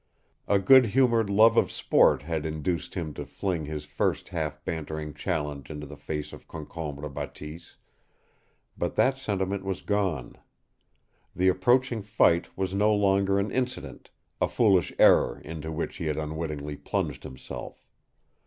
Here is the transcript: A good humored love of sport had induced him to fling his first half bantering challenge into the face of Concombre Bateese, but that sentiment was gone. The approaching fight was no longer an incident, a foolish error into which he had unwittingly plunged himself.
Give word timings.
A 0.47 0.57
good 0.57 0.87
humored 0.87 1.29
love 1.29 1.57
of 1.57 1.69
sport 1.71 2.23
had 2.23 2.43
induced 2.43 2.95
him 2.95 3.13
to 3.13 3.23
fling 3.23 3.65
his 3.65 3.85
first 3.85 4.29
half 4.29 4.65
bantering 4.65 5.13
challenge 5.13 5.69
into 5.69 5.85
the 5.85 5.95
face 5.95 6.33
of 6.33 6.47
Concombre 6.47 7.07
Bateese, 7.07 7.75
but 8.75 8.95
that 8.95 9.19
sentiment 9.19 9.63
was 9.63 9.83
gone. 9.83 10.37
The 11.35 11.49
approaching 11.49 12.01
fight 12.01 12.57
was 12.57 12.73
no 12.73 12.91
longer 12.95 13.37
an 13.37 13.51
incident, 13.51 14.09
a 14.41 14.47
foolish 14.47 14.91
error 14.97 15.39
into 15.45 15.71
which 15.71 15.97
he 15.97 16.07
had 16.07 16.17
unwittingly 16.17 16.77
plunged 16.77 17.21
himself. 17.21 17.85